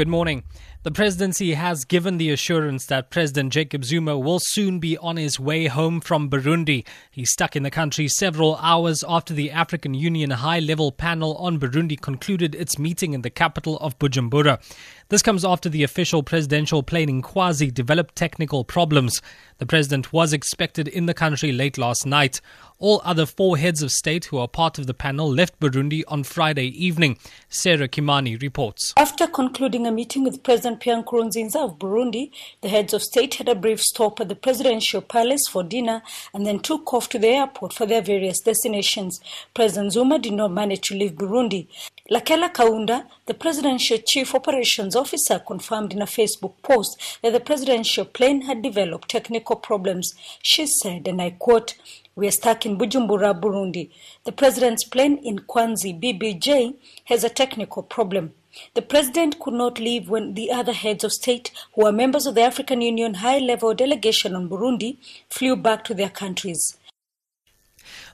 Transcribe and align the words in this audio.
Good 0.00 0.08
morning. 0.08 0.44
The 0.82 0.90
presidency 0.90 1.52
has 1.52 1.84
given 1.84 2.16
the 2.16 2.30
assurance 2.30 2.86
that 2.86 3.10
President 3.10 3.52
Jacob 3.52 3.84
Zuma 3.84 4.18
will 4.18 4.40
soon 4.40 4.78
be 4.78 4.96
on 4.96 5.18
his 5.18 5.38
way 5.38 5.66
home 5.66 6.00
from 6.00 6.30
Burundi. 6.30 6.86
He's 7.10 7.30
stuck 7.30 7.54
in 7.54 7.64
the 7.64 7.70
country 7.70 8.08
several 8.08 8.56
hours 8.56 9.04
after 9.06 9.34
the 9.34 9.50
African 9.50 9.92
Union 9.92 10.30
high 10.30 10.60
level 10.60 10.90
panel 10.90 11.36
on 11.36 11.60
Burundi 11.60 12.00
concluded 12.00 12.54
its 12.54 12.78
meeting 12.78 13.12
in 13.12 13.20
the 13.20 13.28
capital 13.28 13.76
of 13.80 13.98
Bujumbura. 13.98 14.58
This 15.10 15.20
comes 15.20 15.44
after 15.44 15.68
the 15.68 15.82
official 15.82 16.22
presidential 16.22 16.82
plane 16.82 17.10
Inkwazi 17.10 17.74
developed 17.74 18.16
technical 18.16 18.64
problems. 18.64 19.20
The 19.58 19.66
president 19.66 20.14
was 20.14 20.32
expected 20.32 20.88
in 20.88 21.04
the 21.04 21.12
country 21.12 21.52
late 21.52 21.76
last 21.76 22.06
night. 22.06 22.40
All 22.78 23.02
other 23.04 23.26
four 23.26 23.58
heads 23.58 23.82
of 23.82 23.92
state 23.92 24.26
who 24.26 24.38
are 24.38 24.48
part 24.48 24.78
of 24.78 24.86
the 24.86 24.94
panel 24.94 25.30
left 25.30 25.60
Burundi 25.60 26.04
on 26.08 26.24
Friday 26.24 26.68
evening. 26.68 27.18
Sarah 27.50 27.88
Kimani 27.88 28.40
reports. 28.40 28.94
After 28.96 29.26
concluding 29.26 29.86
a 29.90 29.92
meeting 29.92 30.22
with 30.22 30.44
President 30.44 30.80
Pierre 30.80 31.02
Nkurunziza 31.02 31.56
of 31.56 31.76
Burundi, 31.76 32.30
the 32.60 32.68
heads 32.68 32.94
of 32.94 33.02
state 33.02 33.34
had 33.34 33.48
a 33.48 33.56
brief 33.56 33.80
stop 33.80 34.20
at 34.20 34.28
the 34.28 34.36
presidential 34.36 35.00
palace 35.00 35.48
for 35.48 35.64
dinner 35.64 36.00
and 36.32 36.46
then 36.46 36.60
took 36.60 36.94
off 36.94 37.08
to 37.08 37.18
the 37.18 37.26
airport 37.26 37.72
for 37.72 37.86
their 37.86 38.00
various 38.00 38.40
destinations. 38.40 39.20
President 39.52 39.92
Zuma 39.92 40.20
did 40.20 40.34
not 40.34 40.52
manage 40.52 40.82
to 40.82 40.94
leave 40.94 41.16
Burundi. 41.16 41.66
Lakela 42.08 42.52
Kaunda, 42.52 43.04
the 43.26 43.34
presidential 43.34 43.98
chief 43.98 44.32
operations 44.32 44.94
officer, 44.94 45.40
confirmed 45.40 45.92
in 45.92 46.02
a 46.02 46.06
Facebook 46.06 46.54
post 46.62 47.18
that 47.22 47.32
the 47.32 47.40
presidential 47.40 48.04
plane 48.04 48.42
had 48.42 48.62
developed 48.62 49.08
technical 49.08 49.56
problems. 49.56 50.14
She 50.40 50.66
said, 50.66 51.08
and 51.08 51.20
I 51.20 51.30
quote, 51.30 51.74
we 52.16 52.26
are 52.26 52.32
stuck 52.32 52.66
in 52.66 52.76
Bujumbura, 52.76 53.40
Burundi. 53.40 53.90
The 54.24 54.32
president's 54.32 54.84
plane 54.84 55.22
Inkwazi, 55.24 55.98
BBJ, 56.00 56.74
has 57.04 57.24
a 57.24 57.28
technical 57.28 57.82
problem. 57.82 58.32
The 58.74 58.82
president 58.82 59.38
could 59.38 59.54
not 59.54 59.78
leave 59.78 60.10
when 60.10 60.34
the 60.34 60.50
other 60.50 60.72
heads 60.72 61.04
of 61.04 61.12
state, 61.12 61.52
who 61.74 61.86
are 61.86 61.92
members 61.92 62.26
of 62.26 62.34
the 62.34 62.42
African 62.42 62.80
Union 62.80 63.14
high 63.14 63.38
level 63.38 63.74
delegation 63.74 64.34
on 64.34 64.48
Burundi, 64.48 64.96
flew 65.30 65.54
back 65.54 65.84
to 65.84 65.94
their 65.94 66.10
countries. 66.10 66.76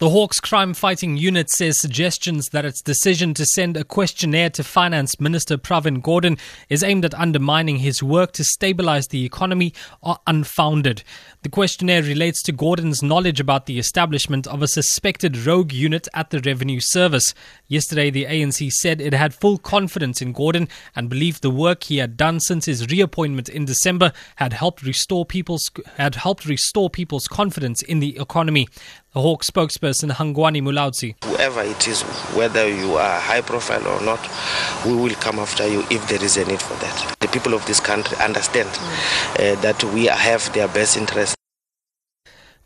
The 0.00 0.08
Hawks 0.08 0.40
crime 0.40 0.72
fighting 0.72 1.18
unit 1.18 1.50
says 1.50 1.78
suggestions 1.78 2.48
that 2.48 2.64
its 2.64 2.80
decision 2.80 3.34
to 3.34 3.44
send 3.44 3.76
a 3.76 3.84
questionnaire 3.84 4.48
to 4.48 4.64
Finance 4.64 5.20
Minister 5.20 5.58
Pravin 5.58 6.00
Gordhan 6.00 6.38
is 6.70 6.82
aimed 6.82 7.04
at 7.04 7.12
undermining 7.12 7.80
his 7.80 8.02
work 8.02 8.32
to 8.32 8.42
stabilize 8.42 9.08
the 9.08 9.26
economy 9.26 9.74
are 10.02 10.18
unfounded. 10.26 11.02
The 11.42 11.50
questionnaire 11.50 12.02
relates 12.02 12.42
to 12.44 12.52
Gordhan's 12.54 13.02
knowledge 13.02 13.40
about 13.40 13.66
the 13.66 13.78
establishment 13.78 14.46
of 14.46 14.62
a 14.62 14.68
suspected 14.68 15.36
rogue 15.36 15.70
unit 15.70 16.08
at 16.14 16.30
the 16.30 16.40
Revenue 16.40 16.80
Service. 16.80 17.34
Yesterday, 17.68 18.08
the 18.08 18.24
ANC 18.24 18.70
said 18.72 19.02
it 19.02 19.12
had 19.12 19.34
full 19.34 19.58
confidence 19.58 20.22
in 20.22 20.32
Gordhan 20.32 20.70
and 20.96 21.10
believed 21.10 21.42
the 21.42 21.50
work 21.50 21.84
he 21.84 21.98
had 21.98 22.16
done 22.16 22.40
since 22.40 22.64
his 22.64 22.86
reappointment 22.86 23.50
in 23.50 23.66
December 23.66 24.14
had 24.36 24.54
helped 24.54 24.82
restore 24.82 25.26
people's 25.26 25.70
had 25.96 26.14
helped 26.14 26.46
restore 26.46 26.88
people's 26.88 27.28
confidence 27.28 27.82
in 27.82 28.00
the 28.00 28.18
economy. 28.18 28.66
The 29.12 29.20
Hawk 29.20 29.42
spokesperson 29.42 30.12
Hangwani 30.12 30.62
Mulaudzi. 30.62 31.16
Whoever 31.24 31.62
it 31.62 31.88
is, 31.88 32.02
whether 32.36 32.68
you 32.68 32.94
are 32.94 33.18
high 33.18 33.40
profile 33.40 33.84
or 33.88 34.00
not, 34.02 34.20
we 34.86 34.94
will 34.94 35.16
come 35.16 35.40
after 35.40 35.66
you 35.66 35.80
if 35.90 36.06
there 36.08 36.22
is 36.22 36.36
a 36.36 36.44
need 36.44 36.62
for 36.62 36.74
that. 36.74 37.16
The 37.18 37.26
people 37.26 37.52
of 37.54 37.66
this 37.66 37.80
country 37.80 38.16
understand 38.18 38.68
uh, 38.68 39.60
that 39.62 39.82
we 39.92 40.04
have 40.06 40.52
their 40.52 40.68
best 40.68 40.96
interest. 40.96 41.34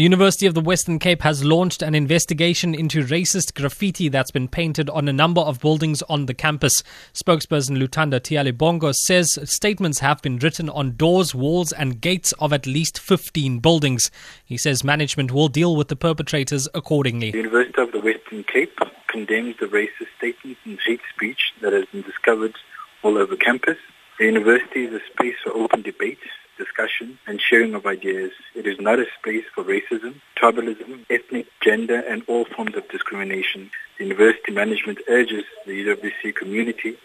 The 0.00 0.04
University 0.04 0.46
of 0.46 0.54
the 0.54 0.62
Western 0.62 0.98
Cape 0.98 1.20
has 1.20 1.44
launched 1.44 1.82
an 1.82 1.94
investigation 1.94 2.74
into 2.74 3.04
racist 3.04 3.52
graffiti 3.52 4.08
that's 4.08 4.30
been 4.30 4.48
painted 4.48 4.88
on 4.88 5.06
a 5.08 5.12
number 5.12 5.42
of 5.42 5.60
buildings 5.60 6.00
on 6.08 6.24
the 6.24 6.32
campus. 6.32 6.72
Spokesperson 7.12 7.76
Luthando 7.76 8.18
Tyhalibongo 8.18 8.94
says 8.94 9.38
statements 9.44 9.98
have 9.98 10.22
been 10.22 10.38
written 10.38 10.70
on 10.70 10.96
doors, 10.96 11.34
walls, 11.34 11.70
and 11.70 12.00
gates 12.00 12.32
of 12.38 12.50
at 12.50 12.66
least 12.66 12.98
15 12.98 13.58
buildings. 13.58 14.10
He 14.42 14.56
says 14.56 14.82
management 14.82 15.32
will 15.32 15.48
deal 15.48 15.76
with 15.76 15.88
the 15.88 15.96
perpetrators 15.96 16.66
accordingly. 16.72 17.32
The 17.32 17.36
University 17.36 17.82
of 17.82 17.92
the 17.92 18.00
Western 18.00 18.42
Cape 18.44 18.78
condemns 19.08 19.56
the 19.60 19.66
racist 19.66 20.08
statements 20.16 20.60
and 20.64 20.78
hate 20.86 21.02
speech 21.14 21.52
that 21.60 21.74
has 21.74 21.84
been 21.92 22.00
discovered 22.00 22.54
all 23.02 23.18
over 23.18 23.36
campus. 23.36 23.76
The 24.18 24.24
university 24.24 24.84
is 24.86 24.94
a 24.94 25.00
space 25.12 25.36
for 25.44 25.52
open 25.52 25.82
debate 25.82 26.20
discussion 26.60 27.18
and 27.26 27.40
sharing 27.40 27.74
of 27.74 27.86
ideas. 27.86 28.32
It 28.54 28.66
is 28.66 28.78
not 28.78 28.98
a 29.00 29.06
space 29.18 29.46
for 29.54 29.64
racism, 29.64 30.20
tribalism, 30.36 31.06
ethnic, 31.10 31.46
gender, 31.60 32.00
and 32.10 32.22
all 32.28 32.44
forms 32.44 32.76
of 32.76 32.88
discrimination. 32.88 33.70
The 33.98 34.04
university 34.04 34.52
management 34.52 34.98
urges 35.08 35.44
the 35.66 35.84
UWC 35.84 36.36
community 36.36 36.96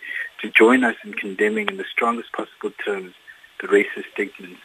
to 0.42 0.50
join 0.50 0.84
us 0.84 0.96
in 1.04 1.14
condemning 1.14 1.68
in 1.70 1.78
the 1.78 1.92
strongest 1.92 2.32
possible 2.34 2.72
terms 2.86 3.14
the 3.62 3.68
racist 3.68 4.12
statements 4.14 4.62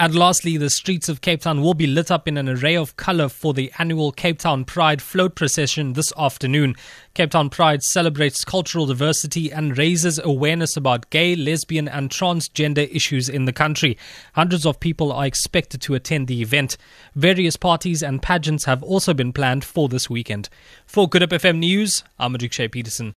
and 0.00 0.14
lastly, 0.14 0.56
the 0.56 0.70
streets 0.70 1.10
of 1.10 1.20
Cape 1.20 1.42
Town 1.42 1.60
will 1.60 1.74
be 1.74 1.86
lit 1.86 2.10
up 2.10 2.26
in 2.26 2.38
an 2.38 2.48
array 2.48 2.74
of 2.74 2.96
colour 2.96 3.28
for 3.28 3.52
the 3.52 3.70
annual 3.78 4.12
Cape 4.12 4.38
Town 4.38 4.64
Pride 4.64 5.02
float 5.02 5.34
procession 5.34 5.92
this 5.92 6.10
afternoon. 6.16 6.74
Cape 7.12 7.32
Town 7.32 7.50
Pride 7.50 7.82
celebrates 7.82 8.42
cultural 8.42 8.86
diversity 8.86 9.52
and 9.52 9.76
raises 9.76 10.18
awareness 10.18 10.74
about 10.74 11.10
gay, 11.10 11.36
lesbian, 11.36 11.86
and 11.86 12.08
transgender 12.08 12.88
issues 12.90 13.28
in 13.28 13.44
the 13.44 13.52
country. 13.52 13.98
Hundreds 14.32 14.64
of 14.64 14.80
people 14.80 15.12
are 15.12 15.26
expected 15.26 15.82
to 15.82 15.94
attend 15.94 16.28
the 16.28 16.40
event. 16.40 16.78
Various 17.14 17.56
parties 17.56 18.02
and 18.02 18.22
pageants 18.22 18.64
have 18.64 18.82
also 18.82 19.12
been 19.12 19.34
planned 19.34 19.66
for 19.66 19.86
this 19.86 20.08
weekend. 20.08 20.48
For 20.86 21.10
Good 21.10 21.20
Hope 21.20 21.32
FM 21.32 21.58
News, 21.58 22.04
I'm 22.18 22.38
Shea 22.38 22.68
Peterson. 22.68 23.08